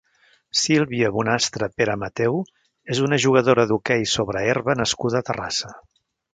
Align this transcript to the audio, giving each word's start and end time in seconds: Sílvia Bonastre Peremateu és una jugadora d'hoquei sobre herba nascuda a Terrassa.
Sílvia 0.61 1.11
Bonastre 1.17 1.67
Peremateu 1.81 2.41
és 2.95 3.03
una 3.09 3.21
jugadora 3.27 3.69
d'hoquei 3.73 4.09
sobre 4.17 4.47
herba 4.49 4.79
nascuda 4.83 5.23
a 5.25 5.31
Terrassa. 5.33 5.75